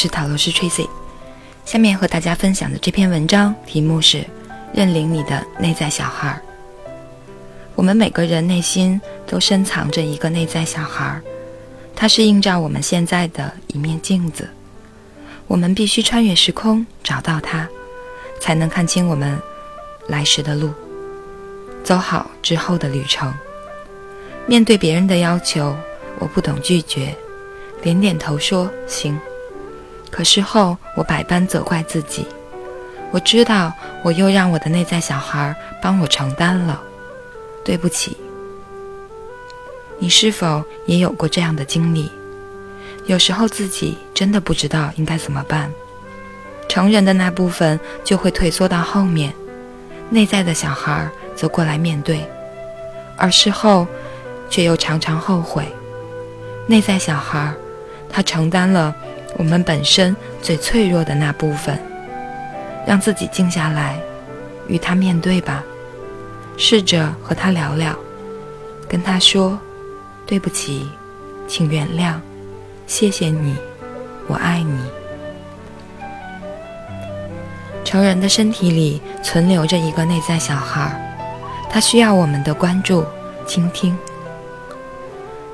[0.00, 0.88] 是塔罗斯 Tracy。
[1.64, 4.24] 下面和大家分享的这篇文章题目是
[4.72, 6.40] “认领你的内在小孩”。
[7.74, 11.20] 我们每个人内心都深藏着一个内在小孩，
[11.96, 14.48] 它是映照我们现在的一面镜子。
[15.48, 17.66] 我们必须穿越时空找到它，
[18.40, 19.36] 才能看清我们
[20.06, 20.70] 来时的路，
[21.82, 23.34] 走好之后的旅程。
[24.46, 25.76] 面对别人的要求，
[26.20, 27.12] 我不懂拒绝，
[27.82, 29.18] 点点头说行。
[30.10, 32.26] 可事后，我百般责怪自己。
[33.10, 33.72] 我知道，
[34.02, 36.82] 我又让我的内在小孩帮我承担了。
[37.64, 38.16] 对不起。
[39.98, 42.10] 你是否也有过这样的经历？
[43.06, 45.70] 有时候自己真的不知道应该怎么办，
[46.68, 49.34] 成人的那部分就会退缩到后面，
[50.10, 52.26] 内在的小孩则过来面对，
[53.16, 53.86] 而事后
[54.48, 55.66] 却又常常后悔。
[56.66, 57.52] 内在小孩，
[58.10, 58.94] 他承担了。
[59.36, 61.78] 我们本身最脆弱的那部分，
[62.86, 63.98] 让自己静下来，
[64.66, 65.62] 与他面对吧。
[66.56, 67.96] 试着和他聊聊，
[68.88, 69.56] 跟他说
[70.26, 70.88] ：“对不起，
[71.46, 72.14] 请原谅，
[72.86, 73.56] 谢谢你，
[74.26, 74.76] 我爱你。”
[77.84, 80.90] 成人的身体里存留着一个内在小孩，
[81.70, 83.04] 他需要我们的关注、
[83.46, 83.96] 倾听。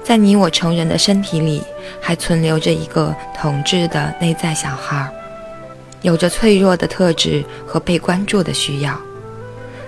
[0.03, 1.63] 在你我成人的身体里，
[2.01, 5.09] 还存留着一个统治的内在小孩，
[6.03, 8.99] 有着脆弱的特质和被关注的需要，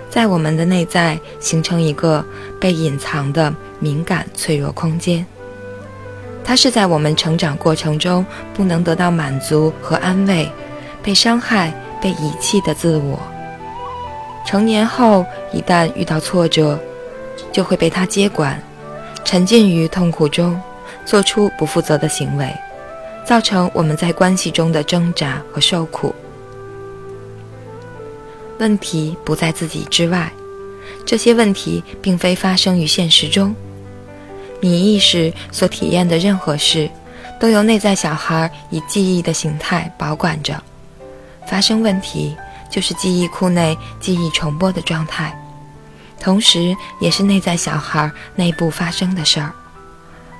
[0.09, 2.25] 在我们的内在形成一个
[2.59, 5.25] 被隐藏的敏感脆弱空间。
[6.43, 10.49] 它是在我们成长过程中不能得到满足和安慰、
[11.03, 13.19] 被伤害、被遗弃的自我。
[14.45, 16.79] 成年后，一旦遇到挫折，
[17.51, 18.57] 就会被他接管。
[19.25, 20.57] 沉浸于痛苦中，
[21.07, 22.53] 做出不负责的行为，
[23.25, 26.13] 造成我们在关系中的挣扎和受苦。
[28.59, 30.29] 问题不在自己之外，
[31.05, 33.55] 这些问题并非发生于现实中。
[34.59, 36.89] 你意识所体验的任何事，
[37.39, 40.61] 都由内在小孩以记忆的形态保管着。
[41.47, 42.35] 发生问题，
[42.69, 45.33] 就是记忆库内记忆重播的状态。
[46.19, 49.53] 同时，也是内在小孩内部发生的事儿。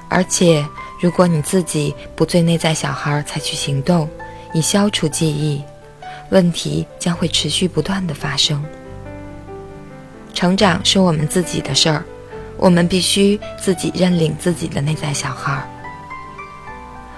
[0.09, 0.65] 而且，
[1.01, 4.09] 如果你自己不对内在小孩采取行动，
[4.53, 5.61] 以消除记忆，
[6.29, 8.63] 问题将会持续不断的发生。
[10.33, 12.03] 成长是我们自己的事儿，
[12.57, 15.61] 我们必须自己认领自己的内在小孩。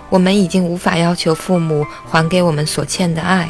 [0.10, 3.48] 我们已经无法要求父母还给我们所欠的爱。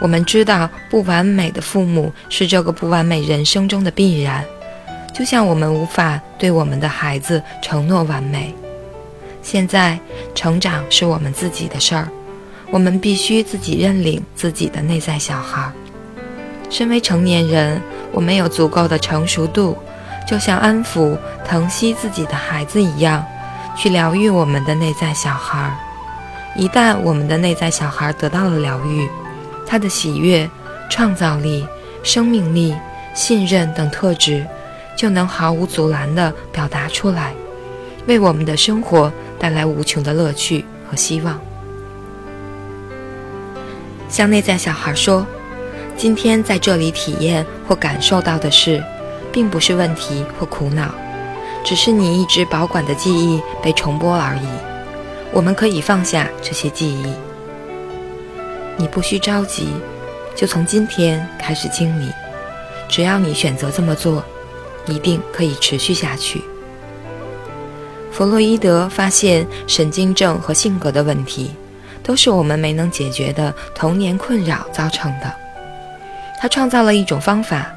[0.00, 4.44] 我们知道，不完美的父母是这个不完美人生中的必然，
[5.12, 8.54] 就像我们无法对我们的孩子承诺完美。
[9.52, 9.98] 现在，
[10.32, 12.08] 成长是我们自己的事儿，
[12.70, 15.72] 我们必须自己认领自己的内在小孩。
[16.70, 19.76] 身为成年人，我们有足够的成熟度，
[20.24, 23.26] 就像安抚、疼惜自己的孩子一样，
[23.76, 25.76] 去疗愈我们的内在小孩。
[26.54, 29.08] 一旦我们的内在小孩得到了疗愈，
[29.66, 30.48] 他的喜悦、
[30.88, 31.66] 创造力、
[32.04, 32.72] 生命力、
[33.16, 34.46] 信任等特质，
[34.96, 37.34] 就能毫无阻拦地表达出来，
[38.06, 41.40] 为我们的生活带来无穷的乐趣和希望。
[44.08, 45.26] 向内在小孩说
[45.96, 48.82] ：“今天在这里体验或感受到的事，
[49.32, 50.94] 并不是问题或苦恼，
[51.64, 54.46] 只是你一直保管的记忆被重播而已。
[55.32, 57.06] 我们可以放下这些记忆。”
[58.76, 59.68] 你不需着急，
[60.34, 62.10] 就从今天开始清理。
[62.88, 64.24] 只要你选择这么做，
[64.86, 66.42] 一定可以持续下去。
[68.20, 71.52] 弗洛伊德发现，神经症和性格的问题，
[72.02, 75.34] 都是我们没能解决的童年困扰造成的。
[76.38, 77.72] 他创造了一种方法，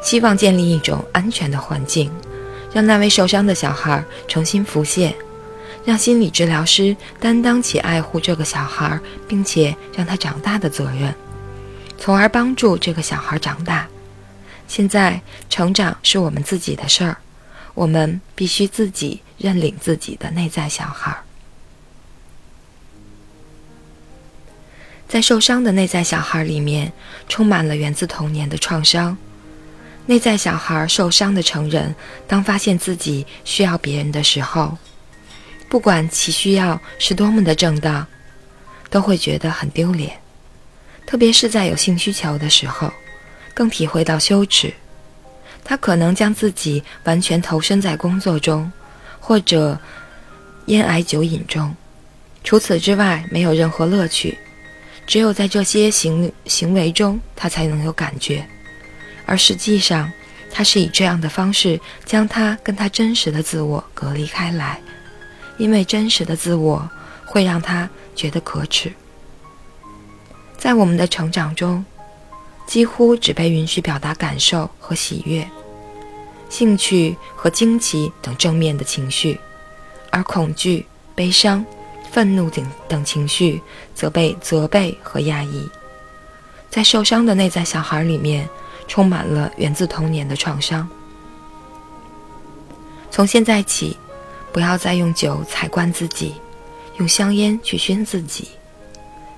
[0.00, 2.08] 希望建立一种安全的环境，
[2.72, 5.12] 让那位受伤的小孩重新浮现。
[5.84, 11.12] 让心理治疗师担当起爱护这个小孩，并且让他长大的责任，
[11.98, 13.88] 从而帮助这个小孩长大。
[14.68, 17.16] 现在，成长是我们自己的事儿，
[17.74, 21.16] 我们必须自己认领自己的内在小孩。
[25.08, 26.92] 在受伤的内在小孩里面，
[27.28, 29.16] 充满了源自童年的创伤。
[30.04, 31.94] 内在小孩受伤的成人，
[32.26, 34.76] 当发现自己需要别人的时候，
[35.68, 38.06] 不管其需要是多么的正当，
[38.90, 40.18] 都会觉得很丢脸，
[41.06, 42.92] 特别是在有性需求的时候，
[43.54, 44.72] 更体会到羞耻。
[45.64, 48.70] 他可能将自己完全投身在工作中，
[49.28, 49.78] 或者
[50.68, 51.76] 烟癌酒瘾中，
[52.42, 54.38] 除此之外没有任何乐趣，
[55.06, 58.48] 只有在这些行行为中，他才能有感觉，
[59.26, 60.10] 而实际上，
[60.50, 64.80] 他是以这样的方式将他跟他真实的自我隔离开来，
[65.58, 66.90] 因为真实的自我
[67.26, 67.86] 会让他
[68.16, 68.90] 觉得可耻。
[70.56, 71.84] 在我们的成长中，
[72.66, 75.46] 几乎只被允许表达感受和喜悦、
[76.48, 79.38] 兴趣和惊奇等正面的情绪，
[80.10, 81.64] 而恐惧、悲伤。
[82.10, 83.60] 愤怒等等情绪
[83.94, 85.68] 则被责备和压抑，
[86.70, 88.48] 在受伤的内在小孩里面，
[88.88, 90.88] 充满了源自童年的创伤。
[93.10, 93.94] 从现在起，
[94.50, 96.34] 不要再用酒采灌自己，
[96.96, 98.48] 用香烟去熏自己。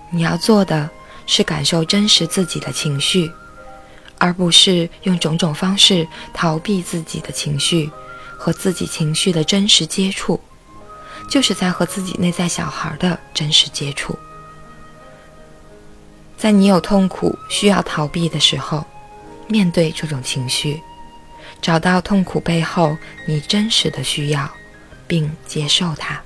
[0.08, 0.88] 你要做的
[1.26, 3.30] 是感受真实自己的情绪，
[4.20, 7.90] 而不是用种种方式逃避自己的情绪
[8.38, 10.38] 和自己情绪的真实接触。
[11.28, 14.18] 就是在和自己内在小孩的真实接触。
[16.36, 18.84] 在你有痛苦需要逃避的时候，
[19.46, 20.80] 面对这种情绪，
[21.62, 22.96] 找到痛苦背后
[23.28, 24.50] 你真实的需要，
[25.06, 26.20] 并接受它。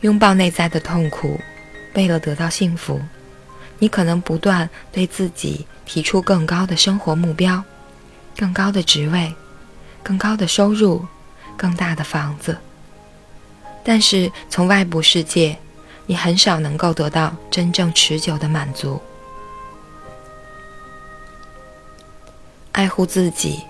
[0.00, 1.38] 拥抱内在的痛苦，
[1.94, 2.98] 为了得到幸福，
[3.78, 7.62] 你可能不断对自己提出更高的生活目标、
[8.36, 9.34] 更高的职位、
[10.02, 11.04] 更高的收入、
[11.56, 12.56] 更大的房子。
[13.82, 15.58] 但是从外部世界，
[16.06, 19.00] 你很少能够得到真正持久的满足。
[22.72, 23.60] 爱护自己，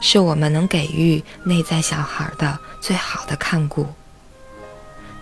[0.00, 3.86] 是我们能给予内在小孩的最好的看顾。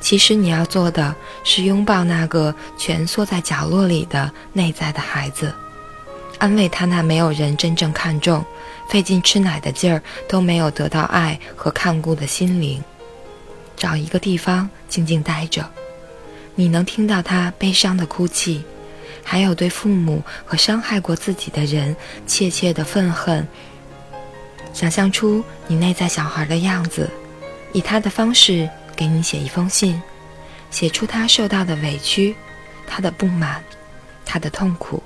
[0.00, 1.14] 其实你要做的
[1.44, 5.52] 是拥抱那个蜷缩在角落里的内在的孩子，
[6.38, 8.44] 安慰他那没有人真正看重、
[8.88, 12.82] 费尽吃奶的劲儿都没有得到爱和看顾的心灵。
[13.76, 15.68] 找一个地方静静待着，
[16.54, 18.64] 你能听到他悲伤的哭泣，
[19.22, 21.94] 还有对父母和伤害过自己的人
[22.26, 23.46] 切切的愤恨。
[24.72, 27.10] 想象出你内在小孩的样子，
[27.72, 28.68] 以他的方式
[28.98, 30.02] 给你写一封信，
[30.72, 32.34] 写出他受到的委屈、
[32.84, 33.62] 他的不满、
[34.26, 35.00] 他的痛苦。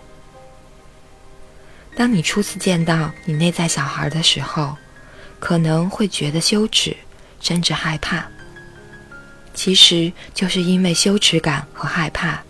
[1.94, 4.74] 当你初次见到你内在小孩的时候，
[5.38, 6.96] 可能会觉得羞耻，
[7.38, 8.26] 甚至害怕。
[9.52, 12.42] 其实就是因为羞耻感和害怕，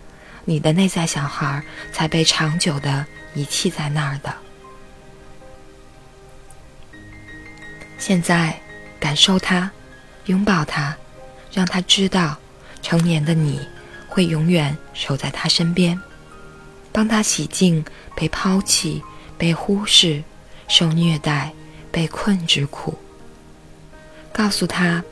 [0.45, 1.61] 你的内在小孩
[1.91, 4.33] 才被长久的遗弃在那儿的。
[7.97, 8.57] 现在，
[8.97, 9.69] 感受他，
[10.27, 10.95] 拥抱他，
[11.53, 12.37] 让他知道，
[12.81, 13.59] 成年的你
[14.07, 15.99] 会永远守在他身边，
[16.91, 17.85] 帮他洗净
[18.15, 19.01] 被抛弃、
[19.37, 20.23] 被忽视、
[20.67, 21.53] 受虐待、
[21.91, 22.97] 被困之苦。
[24.31, 25.03] 告诉他。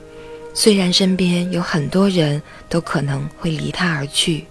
[0.53, 4.45] 虽然身边有很多人都可能会离他而去，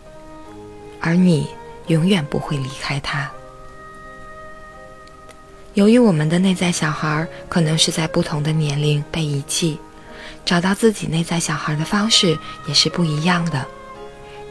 [0.99, 1.47] 而你
[1.89, 3.31] 永远不会离开他。
[5.75, 9.79] 由于我们的内在小孩可能是在不同的年龄被遗弃，
[10.45, 13.67] 找到自己内在小孩的方式也是不一样的。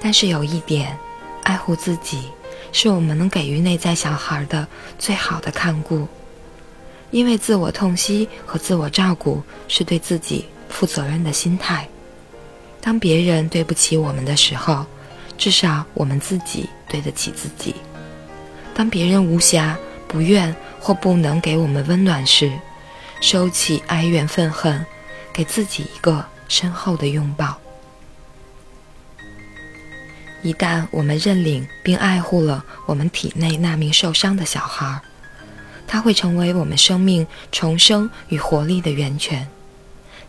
[0.01, 0.97] 但是有一点，
[1.43, 2.29] 爱护自己
[2.71, 6.07] 是我们能给予内在小孩的最好的看顾，
[7.11, 10.45] 因为自我痛惜和自我照顾是对自己。
[10.69, 11.89] 负责任的心态。
[12.79, 14.85] 当别人对不起我们的时候，
[15.35, 17.73] 至少我们自己对得起自己。
[18.75, 19.75] 当别人无暇、
[20.07, 22.53] 不愿或不能给我们温暖时，
[23.19, 24.85] 收起哀怨愤恨，
[25.39, 27.57] 给自己一个深厚的拥抱。
[30.41, 34.99] 一旦我们认领并爱护了我们体内那名受伤的小孩，
[35.87, 39.47] 他会成为我们生命重生与活力的源泉。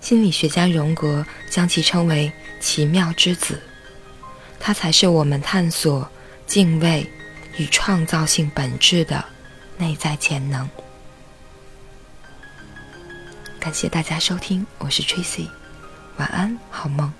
[0.00, 2.30] 心理学家荣格将其称为
[2.62, 3.60] “奇妙之子”，
[4.60, 6.08] 他才是我们探索、
[6.46, 7.04] 敬畏
[7.56, 9.24] 与创造性本质的
[9.76, 10.68] 内在潜能。
[13.60, 15.46] 感谢大家收听，我是 Tracy，
[16.16, 17.12] 晚安，好梦。